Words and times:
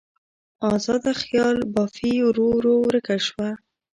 ازاده 0.75 1.11
خیال 1.23 1.57
بافي 1.73 2.13
ورو 2.25 2.45
ورو 2.55 2.73
ورکه 2.85 3.15
شوه. 3.27 3.49